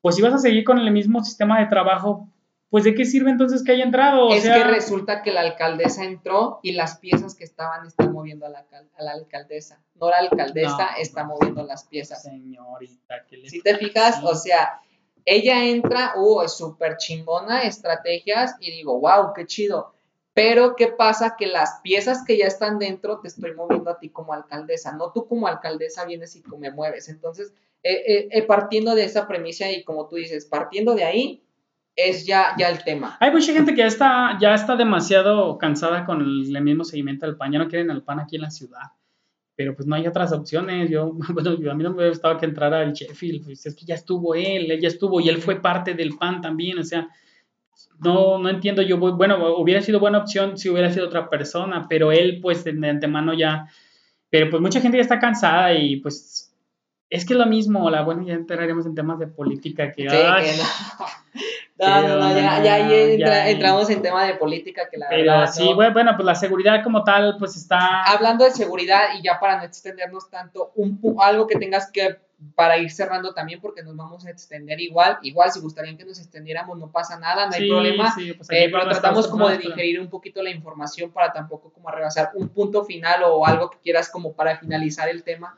[0.00, 2.26] pues si vas a seguir con el mismo sistema de trabajo,
[2.70, 4.28] pues ¿de qué sirve entonces que haya entrado?
[4.28, 8.12] O es sea, que resulta que la alcaldesa entró y las piezas que estaban están
[8.12, 9.80] moviendo a la, a la alcaldesa.
[9.94, 10.96] No la alcaldesa No.
[10.98, 12.22] está moviendo las piezas.
[12.22, 14.80] señorita, ¿qué le Si te fijas, o sea,
[15.24, 19.94] ella entra, uh, es súper chingona, estrategias, y digo, wow, qué chido.
[20.34, 21.34] Pero, ¿qué pasa?
[21.38, 25.10] Que las piezas que ya están dentro te estoy moviendo a ti como alcaldesa, no
[25.12, 27.08] tú como alcaldesa vienes y me mueves.
[27.08, 31.42] Entonces, eh, eh, eh, partiendo de esa premisa y como tú dices, partiendo de ahí,
[31.96, 33.16] es ya, ya el tema.
[33.20, 37.24] Hay mucha gente que ya está, ya está demasiado cansada con el, el mismo seguimiento
[37.26, 38.82] del pan, ya no quieren el pan aquí en la ciudad.
[39.56, 40.90] Pero pues no hay otras opciones.
[40.90, 43.74] Yo, bueno, yo- a mí no me hubiera gustado que entrara el Sheffield, pues es
[43.74, 46.84] que ya estuvo él, él ya estuvo y él fue parte del pan también, o
[46.84, 47.08] sea,
[47.98, 52.12] no, no entiendo yo, bueno, hubiera sido buena opción si hubiera sido otra persona, pero
[52.12, 53.66] él pues de, de antemano ya,
[54.28, 56.54] pero pues mucha gente ya está cansada y pues
[57.08, 60.16] es que es lo mismo, la bueno, ya entraremos en temas de política que, Sí,
[60.16, 60.64] ay, que no.
[61.78, 63.48] No, no, no, ya, ya ahí entra- Ya.
[63.50, 65.52] entramos en tema de política que la Pero verdad.
[65.52, 65.74] sí, no.
[65.74, 68.02] bueno, pues la seguridad como tal, pues está.
[68.04, 72.16] Hablando de seguridad y ya para no extendernos tanto, un, algo que tengas que,
[72.54, 76.18] para ir cerrando también, porque nos vamos a extender igual, igual si gustarían que nos
[76.18, 80.00] extendiéramos, no pasa nada, no hay problema, sí, pues eh, pero tratamos como de digerir
[80.00, 84.08] un poquito la información para tampoco como rebasar un punto final o algo que quieras
[84.08, 85.54] como para finalizar el tema.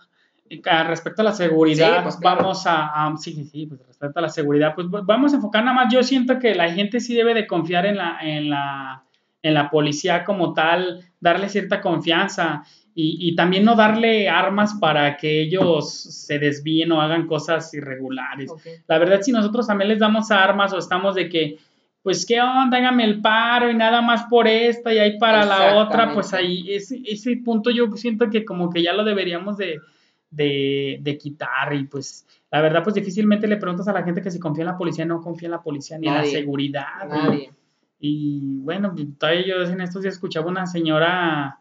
[0.87, 2.37] Respecto a la seguridad, Sí, pues, claro.
[2.43, 5.37] vamos a, a- sí, sí, sí, pues respecto a la seguridad, pues v- vamos a
[5.37, 5.93] enfocar nada más.
[5.93, 9.03] Yo siento que la gente sí debe de confiar en la, en la,
[9.43, 12.63] en la policía como tal, darle cierta confianza
[12.95, 18.51] y, y también no darle armas para que ellos se desvíen o hagan cosas irregulares.
[18.89, 21.59] La verdad, si nosotros también les damos armas o estamos de que,
[22.03, 22.79] pues, ¿qué onda?
[22.79, 26.73] Hágame el paro y nada más por esta y ahí para la otra, pues ahí,
[26.73, 29.79] ese, ese punto yo siento que como que ya lo deberíamos de,
[30.31, 34.31] de, de quitar y pues, la verdad, pues difícilmente le preguntas a la gente que
[34.31, 36.33] si confía en la policía, no confía en la policía ni en Nadie.
[36.33, 36.87] la seguridad.
[37.05, 37.53] y- Nadie.
[38.01, 41.59] y bueno, todavía yo en estos días escuchaba una señora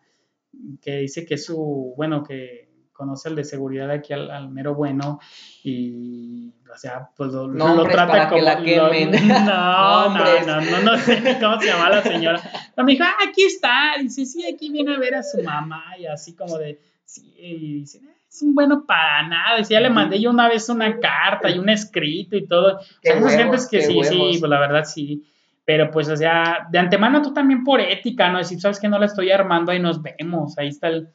[0.82, 4.74] que dice que su, bueno, que conoce el de seguridad de aquí al, al mero
[4.74, 5.20] bueno
[5.64, 8.44] y, o sea, pues lo, lo Nombres trata para que como...
[8.44, 12.42] la lo- no, no, no, no, no sé cómo se llama la señora.
[12.76, 13.94] Pero me dijo, ah, aquí está.
[14.02, 17.74] Dice, sí, aquí viene a ver a su mamá y así como de, sí, y
[17.82, 19.58] dice, "Ah, es un bueno para nada.
[19.58, 22.80] Dice, ya le mandé yo una vez una carta y un escrito y todo.
[23.02, 25.24] Qué Hay esas huevos, gentes que sí, sí, pues la verdad sí.
[25.66, 28.38] Pero pues, o sea, de antemano tú también por ética, ¿no?
[28.38, 31.10] Decir, sabes que no la estoy armando, ahí nos vemos, ahí está el...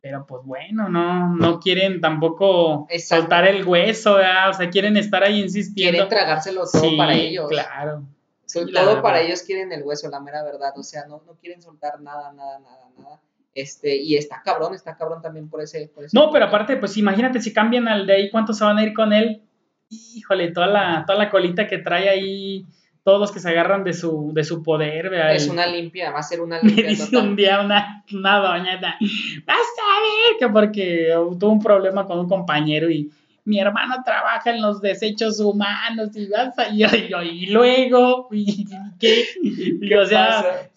[0.00, 3.22] Pero pues bueno, no, no quieren tampoco Exacto.
[3.24, 4.48] soltar el hueso, ¿verdad?
[4.48, 5.92] O sea, quieren estar ahí insistiendo.
[5.92, 7.48] Quieren tragárselo todo Sí, para ellos.
[7.50, 8.04] claro.
[8.46, 10.72] Sí, todo para ellos quieren el hueso, la mera verdad.
[10.78, 13.20] O sea, no, no quieren soltar nada, nada, nada, nada.
[13.54, 15.90] Este, y está cabrón, está cabrón también por ese.
[15.94, 18.78] Por ese No, pero aparte, pues imagínate si cambian al de ahí, ¿cuántos se van
[18.78, 19.42] a ir con él?
[19.88, 22.64] Híjole, toda la, toda la colita que trae ahí,
[23.02, 25.34] todos los que se agarran de su, de su poder, ¿verdad?
[25.34, 27.28] Es una limpia, va a ser una Me limpia dice total.
[27.28, 31.08] un día una, una doña, vas a ver, que porque
[31.38, 33.10] tuvo un problema con un compañero y
[33.44, 38.66] mi hermano trabaja en los desechos humanos y vas a, y, yo, y luego, y,
[38.98, 39.24] ¿qué?
[39.42, 40.68] Y, o sea,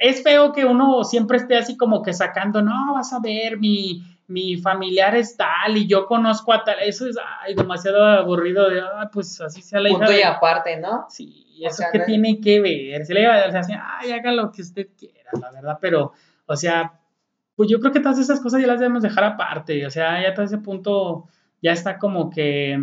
[0.00, 4.02] es feo que uno siempre esté así como que sacando, no, vas a ver, mi,
[4.26, 8.80] mi familiar es tal y yo conozco a tal, eso es ay, demasiado aburrido de,
[8.80, 11.06] ah, pues así sea la Punto y aparte, ¿no?
[11.08, 14.62] Sí, eso que tiene que ver, se le va a decir, ay, haga lo que
[14.62, 16.12] usted quiera, la verdad, pero,
[16.46, 17.00] o sea,
[17.56, 20.34] pues yo creo que todas esas cosas ya las debemos dejar aparte, o sea, ya
[20.34, 21.26] todo ese punto
[21.62, 22.78] ya está como que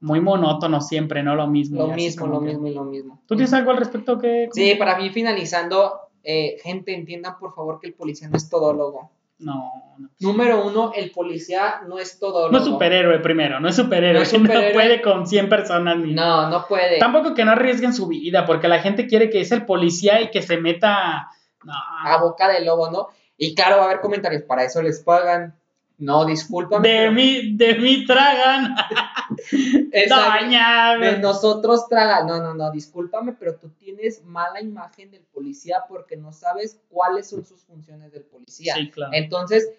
[0.00, 1.34] muy monótono siempre, ¿no?
[1.34, 1.86] Lo mismo.
[1.86, 3.22] Lo mismo, lo mismo y lo mismo.
[3.26, 4.48] ¿Tú tienes algo al respecto que...?
[4.52, 9.10] Sí, para mí finalizando, eh, gente, entiendan por favor que el policía no es todólogo.
[9.38, 10.10] No, no.
[10.20, 12.52] Número uno, el policía no es todólogo.
[12.52, 14.14] No es superhéroe primero, no es superhéroe.
[14.14, 14.68] No, es superhéroe.
[14.68, 16.12] no puede con 100 personas ni...
[16.12, 16.98] No, no puede.
[16.98, 20.30] Tampoco que no arriesguen su vida, porque la gente quiere que es el policía y
[20.30, 21.28] que se meta...
[21.66, 23.08] A boca de lobo, ¿no?
[23.36, 25.54] Y claro, va a haber comentarios, para eso les pagan.
[26.00, 26.88] No, discúlpame.
[26.88, 28.74] De mí, de mí tragan.
[29.92, 32.26] De nosotros tragan.
[32.26, 37.28] No, no, no, discúlpame, pero tú tienes mala imagen del policía porque no sabes cuáles
[37.28, 38.74] son sus funciones del policía.
[38.76, 39.12] Sí, claro.
[39.14, 39.70] Entonces,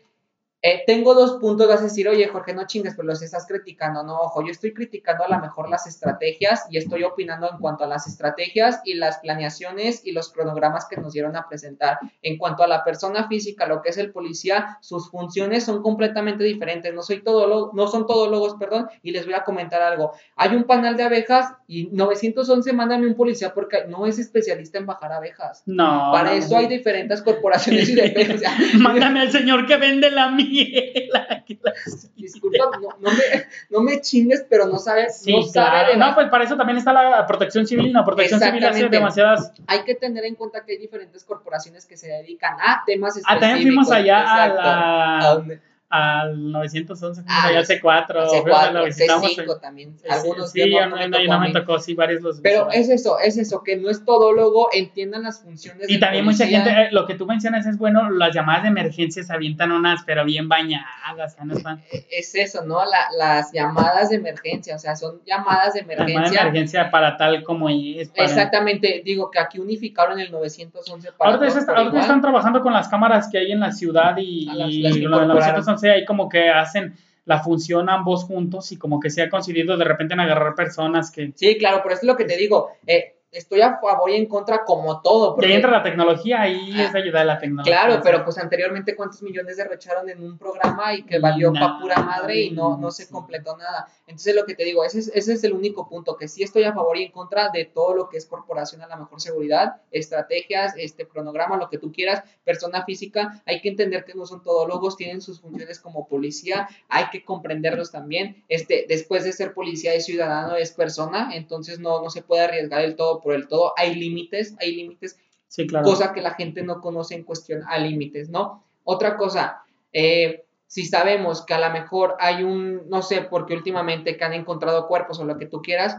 [0.63, 4.03] eh, tengo dos puntos, vas a decir, oye, Jorge, no chingues, pero los estás criticando.
[4.03, 7.83] No, ojo, yo estoy criticando a lo mejor las estrategias y estoy opinando en cuanto
[7.83, 11.97] a las estrategias y las planeaciones y los cronogramas que nos dieron a presentar.
[12.21, 16.43] En cuanto a la persona física, lo que es el policía, sus funciones son completamente
[16.43, 16.93] diferentes.
[16.93, 20.11] No, soy todo no son todólogos, perdón, y les voy a comentar algo.
[20.35, 24.85] Hay un panal de abejas y 911 mándame un policía porque no es especialista en
[24.85, 25.63] bajar abejas.
[25.65, 26.11] No.
[26.11, 28.39] Para eso hay diferentes corporaciones y de
[28.79, 30.50] Mándame al señor que vende la mía
[32.15, 35.23] Disculpa, no, me, no me chingues, pero no sabes.
[35.27, 37.93] no, sabe no, pues para eso también está la protección civil.
[37.93, 39.51] La protección civil hace demasiadas.
[39.67, 43.37] Hay que tener en cuenta que hay diferentes corporaciones que se dedican a temas específicos.
[43.37, 45.61] Ah, también fuimos allá a la
[45.91, 49.97] al 911, ah, al C4, C4 C5 también.
[50.09, 52.39] Algunos sí, no, no, no, me tocó, sí, varios los.
[52.39, 55.89] Pero es eso, es eso, que no es todólogo, entiendan las funciones.
[55.89, 59.21] Y también mucha gente, eh, lo que tú mencionas es bueno, las llamadas de emergencia
[59.21, 61.83] se avientan unas, pero bien bañadas, ya no están.
[62.11, 62.83] Es eso, ¿no?
[62.85, 66.15] La, las llamadas de emergencia, o sea, son llamadas de emergencia.
[66.15, 68.11] Llamadas de emergencia para tal como es.
[68.15, 71.35] Exactamente, digo que aquí unificaron el 911 para.
[71.35, 75.80] Ahorita, están trabajando con las cámaras que hay en la ciudad y, y lo 911
[75.89, 79.85] ahí como que hacen la función ambos juntos y como que se ha conseguido de
[79.85, 81.31] repente en agarrar personas que...
[81.35, 82.71] Sí, claro, pero eso es lo que te digo.
[82.85, 85.35] Eh, estoy a favor y en contra como todo.
[85.35, 85.53] Porque...
[85.53, 87.73] entra la tecnología, ahí es ayuda de la tecnología.
[87.73, 92.01] Claro, pero pues anteriormente cuántos millones derrocharon en un programa y que valió pa' pura
[92.01, 93.87] madre y no, no se completó nada.
[94.07, 96.63] Entonces lo que te digo, ese es, ese es el único punto, que sí estoy
[96.63, 99.77] a favor y en contra de todo lo que es corporación a la mejor seguridad,
[99.91, 104.43] estrategias, este cronograma, lo que tú quieras, persona física, hay que entender que no son
[104.43, 108.43] todólogos, tienen sus funciones como policía, hay que comprenderlos también.
[108.49, 112.81] Este, después de ser policía y ciudadano es persona, entonces no, no se puede arriesgar
[112.81, 115.85] el todo por el todo, hay límites, hay límites, sí, claro.
[115.85, 118.63] cosa que la gente no conoce en cuestión a límites, ¿no?
[118.83, 124.17] Otra cosa, eh, si sabemos que a lo mejor hay un, no sé, porque últimamente
[124.17, 125.97] que han encontrado cuerpos o lo que tú quieras,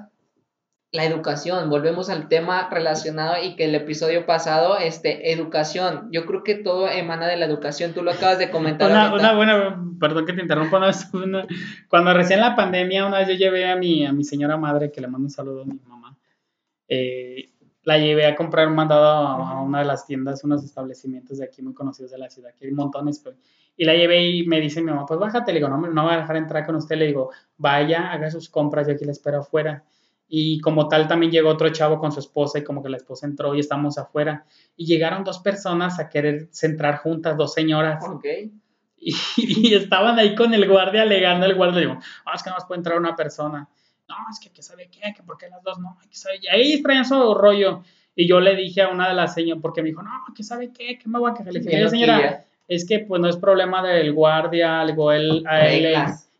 [0.92, 6.42] la educación, volvemos al tema relacionado y que el episodio pasado, este, educación, yo creo
[6.44, 8.90] que todo emana de la educación, tú lo acabas de comentar.
[8.90, 10.76] Una, una buena, perdón que te interrumpa,
[11.14, 11.46] una,
[11.88, 15.00] cuando recién la pandemia, una vez yo llevé a mi, a mi señora madre, que
[15.00, 16.01] le mando un saludo a mi mamá,
[16.94, 17.48] eh,
[17.84, 21.62] la llevé a comprar un mandado a, una de las tiendas, unos establecimientos de aquí
[21.62, 23.34] muy conocidos de la ciudad, que hay montones, pues,
[23.78, 26.12] y la llevé y me dice mi mamá, pues bájate, le digo, no, no voy
[26.12, 29.40] a dejar entrar con usted, le digo, vaya, haga sus compras, yo aquí la espero
[29.40, 29.84] afuera.
[30.28, 33.26] Y como tal también llegó otro chavo con su esposa y como que la esposa
[33.26, 34.44] entró y estamos afuera.
[34.76, 38.04] Y llegaron dos personas a querer entrar juntas, dos señoras.
[39.04, 42.54] Y, estaban ahí con el guardia alegando, el guardia le digo, ah, es que no
[42.54, 43.68] más puede entrar una persona
[44.18, 46.48] no, es que, que sabe qué, que por qué las dos no, que sabe, y
[46.48, 47.82] ahí traían su rollo.
[48.14, 50.70] Y yo le dije a una de las señoras, porque me dijo, no, que sabe
[50.72, 51.52] qué, que me voy a quejar.
[51.52, 55.94] Le dije, señora, es que pues no es problema del guardia, algo, él, a él,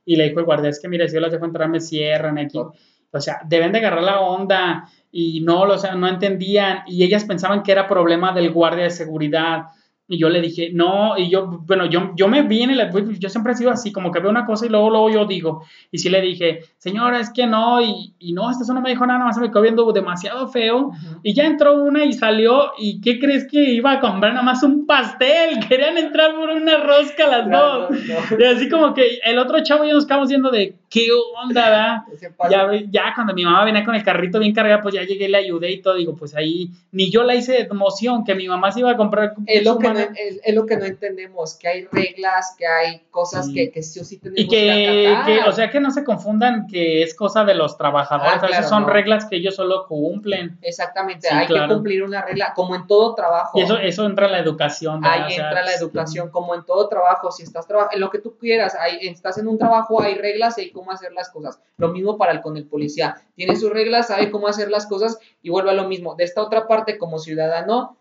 [0.04, 2.38] y le dijo el guardia, es que mire, si yo las dejo entrar me cierran
[2.38, 2.58] aquí.
[2.58, 7.24] O sea, deben de agarrar la onda y no, o sea, no entendían y ellas
[7.24, 9.66] pensaban que era problema del guardia de seguridad
[10.12, 13.30] y yo le dije, no, y yo, bueno, yo, yo me vi en el, yo
[13.30, 15.96] siempre he sido así, como que veo una cosa y luego, luego yo digo, y
[15.96, 19.20] sí le dije, señora, es que no, y, y no, esta no me dijo nada,
[19.20, 20.90] nada más me quedó viendo demasiado feo,
[21.22, 24.62] y ya entró una y salió, y ¿qué crees que iba a comprar nada más
[24.62, 25.60] un pastel?
[25.68, 27.98] Querían entrar por una rosca las dos.
[28.38, 31.06] Y así como que el otro chavo ya nos quedamos viendo de, ¿qué
[31.42, 32.04] onda?
[32.50, 35.38] Ya, ya cuando mi mamá venía con el carrito bien cargado, pues ya llegué, le
[35.38, 38.72] ayudé y todo, digo, pues ahí, ni yo la hice de emoción, que mi mamá
[38.72, 39.34] se iba a comprar.
[39.46, 43.02] Es lo que no es, es, lo que no entendemos, que hay reglas, que hay
[43.10, 46.04] cosas que, que sí o sí tenemos y que, que, o sea, que no se
[46.04, 49.86] confundan que es cosa de los trabajadores, ah, a veces son reglas que ellos solo
[49.86, 50.58] cumplen.
[50.62, 53.58] Exactamente, hay que cumplir una regla, como en todo trabajo.
[53.58, 55.04] Y eso, eso entra en la educación.
[55.04, 58.36] Ahí entra la educación, como en todo trabajo, si estás trabajando, en lo que tú
[58.36, 61.60] quieras, ahí, estás en un trabajo, hay reglas y hay cómo hacer las cosas.
[61.76, 65.18] Lo mismo para el con el policía, tiene sus reglas, sabe cómo hacer las cosas
[65.42, 66.14] y vuelve a lo mismo.
[66.14, 67.96] De esta otra parte, como ciudadano,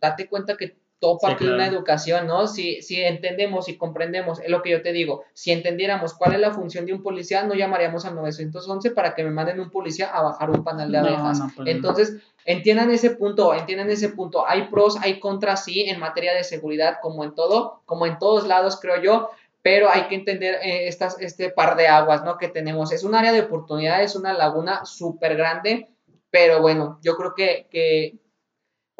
[0.00, 2.46] date cuenta que todo parte de una educación, ¿no?
[2.46, 6.40] Si, si entendemos y comprendemos, es lo que yo te digo, si entendiéramos cuál es
[6.40, 10.08] la función de un policía, no llamaríamos al 911 para que me manden un policía
[10.08, 11.40] a bajar un panal de abejas.
[11.54, 14.44] Pues Entonces, entiendan ese punto, entiendan ese punto.
[14.46, 18.46] Hay pros, hay contras, sí, en materia de seguridad, como en todo, como en todos
[18.46, 19.30] lados, creo yo,
[19.62, 22.38] pero hay que entender eh, estas, este par de aguas, ¿no?
[22.38, 22.90] Que tenemos.
[22.90, 25.90] Es un área de oportunidades, una laguna súper grande,
[26.30, 28.16] pero bueno, yo creo que, que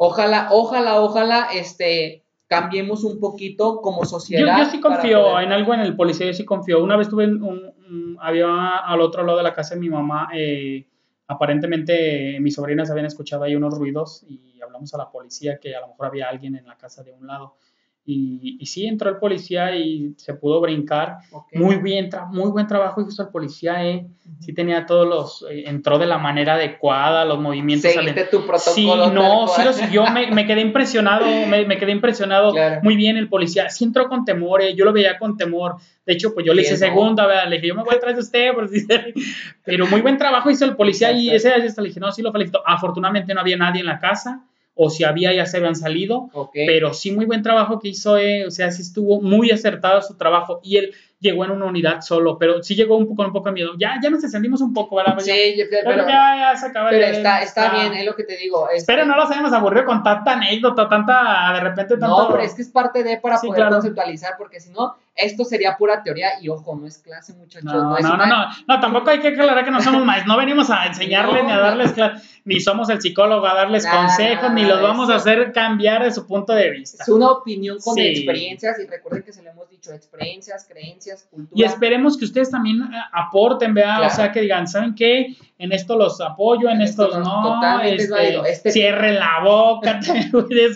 [0.01, 4.59] Ojalá, ojalá, ojalá, este, cambiemos un poquito como sociedad.
[4.59, 6.81] Yo, sí confío en algo en el policía, yo sí confío.
[6.81, 10.87] Una vez tuve un, había al otro lado de la casa de mi mamá, eh,
[11.27, 15.81] aparentemente mis sobrinas habían escuchado ahí unos ruidos y hablamos a la policía que a
[15.81, 17.55] lo mejor había alguien en la casa de un lado.
[18.11, 21.17] Y, y, sí, entró el policía y se pudo brincar.
[21.53, 24.07] Muy bien, muy buen trabajo hizo el policía, ¿eh?
[24.39, 27.91] Sí tenía todos los, eh, entró de la manera adecuada, los movimientos.
[27.91, 29.05] Seguiste tu protocolo.
[29.05, 32.51] Sí, no, sí lo siguió, me, me quedé impresionado, me, me quedé impresionado.
[32.81, 34.73] Muy bien el policía, sí entró con temor, ¿eh?
[34.73, 35.75] yo lo veía con temor.
[36.03, 37.47] De hecho, pues yo le hice segunda, ¿verdad?
[37.47, 38.53] Le dije, yo me voy atrás de usted,
[39.63, 42.31] pero muy buen trabajo hizo el policía y ese día le dije, no, sí lo
[42.31, 42.63] felicito.
[42.65, 44.45] Afortunadamente no había nadie en la casa
[44.81, 48.45] o si había ya se habían salido, pero sí muy buen trabajo que hizo, eh,
[48.47, 52.37] o sea, sí estuvo muy acertado su trabajo y él llegó en una unidad solo,
[52.37, 53.71] pero sí llegó un poco, con un poco de miedo.
[53.77, 55.19] Ya, ya nos descendimos un poco, ¿verdad?
[55.19, 58.69] Sí, pero, ya, se acaba pero está, está, bien, es lo que te digo.
[58.69, 62.17] Este pero no los hayamos aburrido con tanta anécdota, tanta, de repente, tanto...
[62.17, 65.75] No, pero es que es parte de para poder conceptualizar, porque si no, esto sería
[65.77, 67.63] pura teoría y ojo, no es clase, muchachos.
[67.63, 70.69] No, no, no, no, no, tampoco hay que aclarar que no somos maestros, no venimos
[70.69, 74.81] a enseñarles ni a darles clase, ni somos el psicólogo a darles consejos, ni los
[74.81, 77.03] vamos a hacer cambiar de su punto de vista.
[77.03, 81.51] Es una opinión con experiencias y recuerden que se le hemos dicho experiencias, creencias, cultura.
[81.53, 85.35] Y esperemos que ustedes también eh, aporten, vean, o sea, que digan, ¿saben qué?
[85.57, 90.11] En esto los apoyo, en, esto estos no, totalmente este, este cierre la boca, te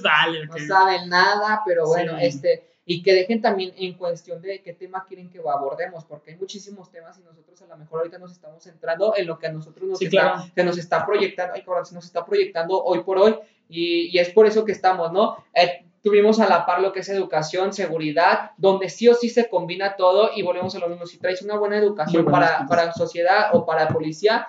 [0.03, 0.45] vale.
[0.47, 5.05] No saben nada, pero bueno, este y que dejen también en cuestión de qué tema
[5.07, 8.63] quieren que abordemos, porque hay muchísimos temas y nosotros a lo mejor ahorita nos estamos
[8.63, 12.05] centrando en lo que a nosotros nos, está, que nos está proyectando, ay, se nos
[12.05, 13.35] está proyectando hoy por hoy
[13.69, 15.37] y, y es por eso que estamos, ¿no?
[15.53, 19.49] Eh, tuvimos a la par lo que es educación, seguridad, donde sí o sí se
[19.49, 21.05] combina todo y volvemos a lo mismo.
[21.05, 24.47] Si traes una buena educación para, para sociedad o para policía,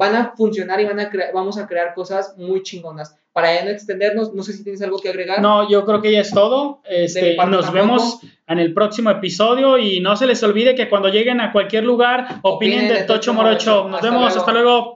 [0.00, 3.70] van a funcionar y van a vamos a crear cosas muy chingonas para ya no
[3.70, 5.40] extendernos, no sé si tienes algo que agregar.
[5.40, 6.80] No, yo creo que ya es todo.
[6.88, 11.40] Este, nos vemos en el próximo episodio y no se les olvide que cuando lleguen
[11.40, 13.88] a cualquier lugar opinen, de Tocho Morocho.
[13.88, 14.88] Nos vemos, hasta luego.